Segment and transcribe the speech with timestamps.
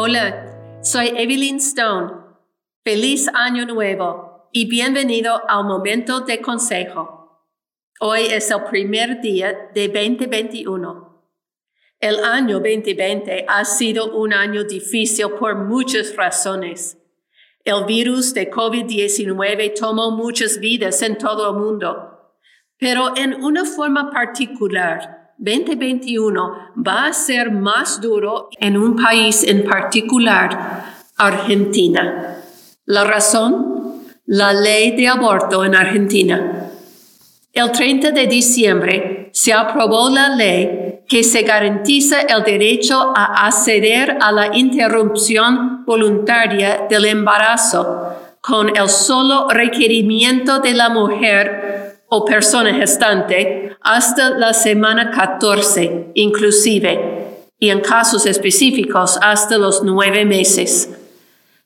[0.00, 2.12] Hola, soy Evelyn Stone.
[2.84, 7.42] Feliz Año Nuevo y bienvenido al momento de consejo.
[7.98, 11.32] Hoy es el primer día de 2021.
[11.98, 16.96] El año 2020 ha sido un año difícil por muchas razones.
[17.64, 22.36] El virus de COVID-19 tomó muchas vidas en todo el mundo,
[22.78, 29.64] pero en una forma particular 2021 va a ser más duro en un país en
[29.64, 30.84] particular,
[31.16, 32.42] Argentina.
[32.86, 36.70] La razón, la ley de aborto en Argentina.
[37.52, 44.18] El 30 de diciembre se aprobó la ley que se garantiza el derecho a acceder
[44.20, 52.74] a la interrupción voluntaria del embarazo con el solo requerimiento de la mujer o persona
[52.74, 57.18] gestante hasta la semana 14 inclusive
[57.58, 60.90] y en casos específicos hasta los nueve meses.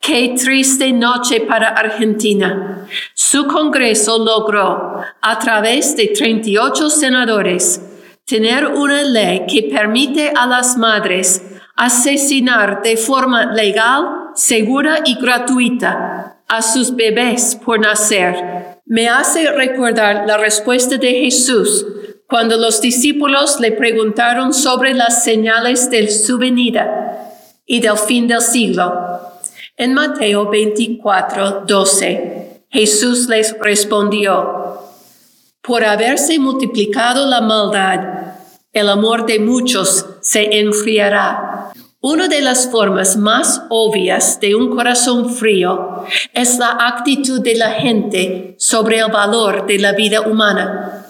[0.00, 2.86] Qué triste noche para Argentina.
[3.14, 7.80] Su Congreso logró, a través de 38 senadores,
[8.26, 11.42] tener una ley que permite a las madres
[11.76, 18.53] asesinar de forma legal, segura y gratuita a sus bebés por nacer
[18.86, 21.86] me hace recordar la respuesta de Jesús
[22.28, 27.32] cuando los discípulos le preguntaron sobre las señales de su venida
[27.66, 29.20] y del fin del siglo.
[29.76, 34.78] En Mateo 24, 12, Jesús les respondió,
[35.62, 38.34] por haberse multiplicado la maldad,
[38.72, 41.53] el amor de muchos se enfriará
[42.04, 47.70] una de las formas más obvias de un corazón frío es la actitud de la
[47.70, 51.06] gente sobre el valor de la vida humana.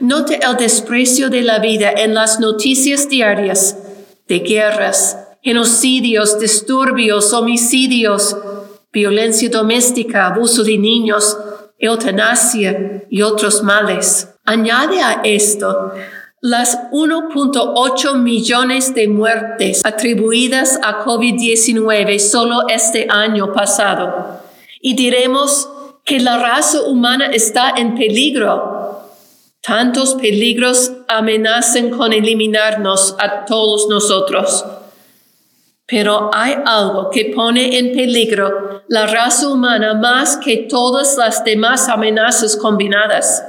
[0.00, 3.78] Note el desprecio de la vida en las noticias diarias
[4.26, 8.36] de guerras, genocidios, disturbios, homicidios,
[8.92, 11.38] violencia doméstica, abuso de niños,
[11.78, 14.28] eutanasia y otros males.
[14.44, 15.94] Añade a esto
[16.40, 24.40] las 1.8 millones de muertes atribuidas a COVID-19 solo este año pasado.
[24.80, 25.68] Y diremos
[26.04, 29.02] que la raza humana está en peligro.
[29.60, 34.64] Tantos peligros amenazan con eliminarnos a todos nosotros.
[35.86, 41.88] Pero hay algo que pone en peligro la raza humana más que todas las demás
[41.88, 43.42] amenazas combinadas,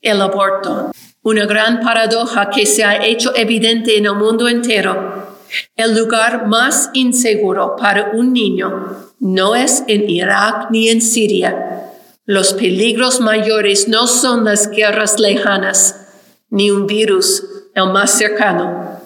[0.00, 0.92] el aborto.
[1.22, 5.36] Una gran paradoja que se ha hecho evidente en el mundo entero.
[5.76, 11.90] El lugar más inseguro para un niño no es en Irak ni en Siria.
[12.24, 16.06] Los peligros mayores no son las guerras lejanas,
[16.48, 17.44] ni un virus,
[17.74, 18.98] el más cercano,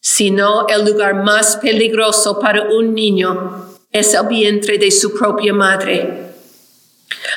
[0.00, 6.34] sino el lugar más peligroso para un niño es el vientre de su propia madre.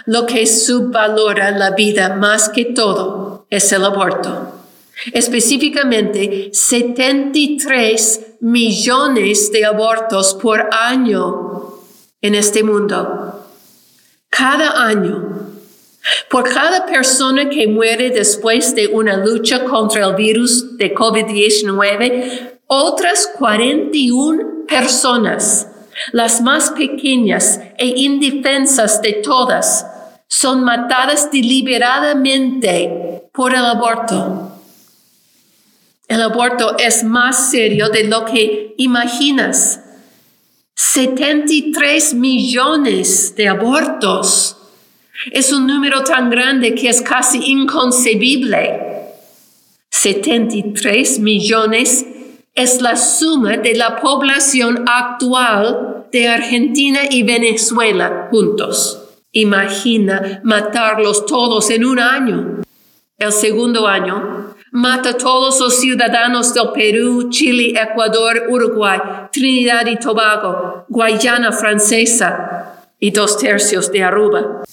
[0.06, 3.21] Lo que subvalora la vida más que todo
[3.52, 4.54] es el aborto.
[5.14, 11.74] Específicamente, 73 millones de abortos por año
[12.22, 13.46] en este mundo.
[14.30, 15.50] Cada año.
[16.30, 23.30] Por cada persona que muere después de una lucha contra el virus de COVID-19, otras
[23.38, 25.68] 41 personas,
[26.14, 29.86] las más pequeñas e indefensas de todas,
[30.28, 34.52] son matadas deliberadamente por el aborto.
[36.08, 39.80] El aborto es más serio de lo que imaginas.
[40.76, 44.58] 73 millones de abortos.
[45.32, 48.92] Es un número tan grande que es casi inconcebible.
[49.90, 52.06] 73 millones
[52.54, 59.02] es la suma de la población actual de Argentina y Venezuela juntos.
[59.32, 62.62] Imagina matarlos todos en un año.
[63.22, 69.00] El segundo año, mata a todos los ciudadanos del Perú, Chile, Ecuador, Uruguay,
[69.32, 74.64] Trinidad y Tobago, Guayana francesa y dos tercios de Aruba.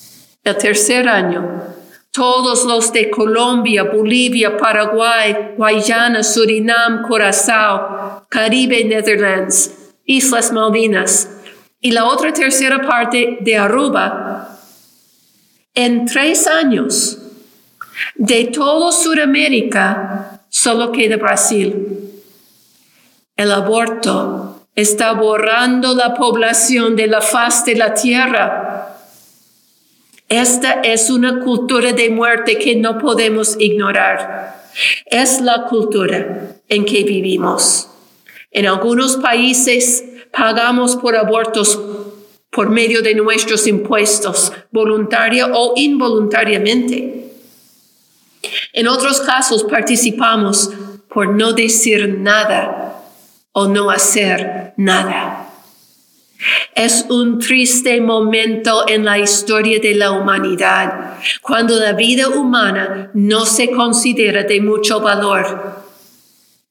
[0.42, 1.62] El tercer año,
[2.10, 11.28] todos los de Colombia, Bolivia, Paraguay, Guayana, Surinam, Curazao, Caribe, Netherlands, Islas Malvinas,
[11.80, 14.58] y la otra tercera parte de Aruba,
[15.74, 17.18] en tres años,
[18.16, 22.12] de todo Sudamérica, solo queda Brasil.
[23.36, 28.96] El aborto está borrando la población de la faz de la tierra.
[30.28, 34.62] Esta es una cultura de muerte que no podemos ignorar.
[35.06, 37.88] Es la cultura en que vivimos.
[38.50, 41.78] En algunos países pagamos por abortos
[42.50, 47.27] por medio de nuestros impuestos, voluntaria o involuntariamente.
[48.72, 50.70] En otros casos participamos
[51.08, 53.02] por no decir nada
[53.52, 55.48] o no hacer nada.
[56.74, 63.44] Es un triste momento en la historia de la humanidad cuando la vida humana no
[63.44, 65.88] se considera de mucho valor.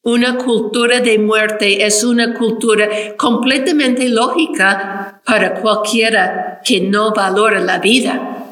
[0.03, 2.87] Una cultura de muerte es una cultura
[3.17, 8.46] completamente lógica para cualquiera que no valora la vida,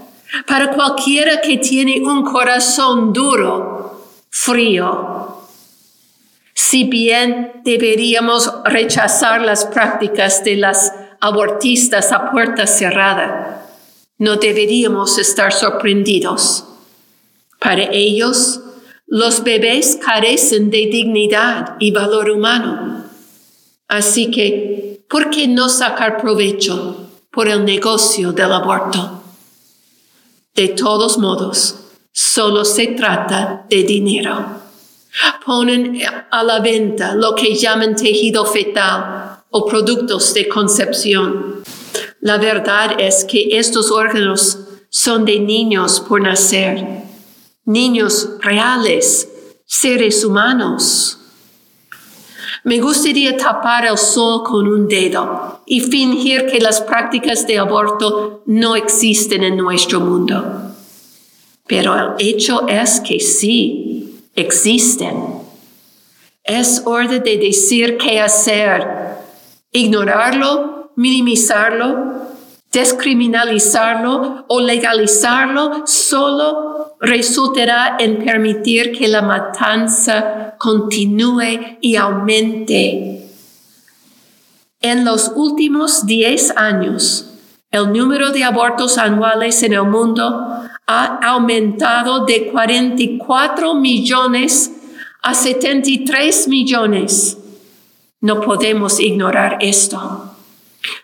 [0.47, 5.41] para cualquiera que tiene un corazón duro, frío.
[6.53, 10.91] Si bien deberíamos rechazar las prácticas de las
[11.25, 13.65] abortistas a puerta cerrada.
[14.17, 16.65] No deberíamos estar sorprendidos.
[17.59, 18.61] Para ellos,
[19.07, 23.05] los bebés carecen de dignidad y valor humano.
[23.87, 29.23] Así que, ¿por qué no sacar provecho por el negocio del aborto?
[30.55, 31.75] De todos modos,
[32.13, 34.61] solo se trata de dinero.
[35.45, 41.61] Ponen a la venta lo que llaman tejido fetal o productos de concepción.
[42.21, 44.59] La verdad es que estos órganos
[44.89, 47.03] son de niños por nacer,
[47.65, 49.27] niños reales,
[49.65, 51.17] seres humanos.
[52.65, 58.41] Me gustaría tapar el sol con un dedo y fingir que las prácticas de aborto
[58.47, 60.73] no existen en nuestro mundo.
[61.67, 65.15] Pero el hecho es que sí, existen.
[66.43, 68.87] Es hora de decir qué hacer
[69.71, 72.34] ignorarlo, minimizarlo,
[72.75, 83.31] descriminalizarlo o legalizarlo solo resultará en permitir que la matanza continúe y aumente.
[84.81, 87.31] En los últimos 10 años,
[87.71, 90.45] el número de abortos anuales en el mundo
[90.85, 94.71] ha aumentado de 44 millones
[95.23, 97.37] a 73 millones.
[98.19, 100.34] No podemos ignorar esto.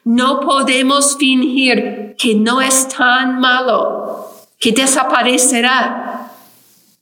[0.04, 6.32] No podemos fingir que no es tan malo, que desaparecerá.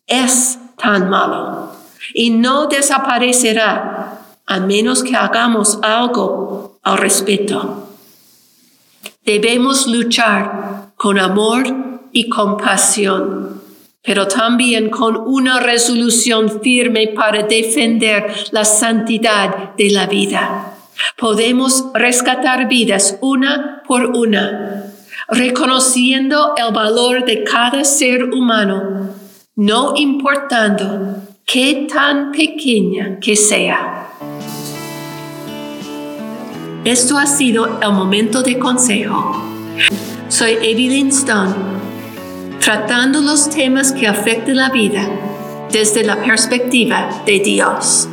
[0.06, 1.72] Es tan malo
[2.14, 7.90] y no desaparecerá a menos que hagamos algo al respecto.
[9.24, 11.64] Debemos luchar con amor
[12.12, 13.60] y compasión
[14.02, 20.79] pero también con una resolución firme para defender la santidad de la vida.
[21.18, 24.86] Podemos rescatar vidas una por una,
[25.28, 29.10] reconociendo el valor de cada ser humano,
[29.56, 34.08] no importando qué tan pequeña que sea.
[36.86, 39.44] Esto ha sido el momento de consejo.
[40.30, 41.80] Soy Evelyn Stone
[42.60, 45.10] tratando los temas que afectan la vida
[45.72, 48.08] desde la perspectiva de Dios.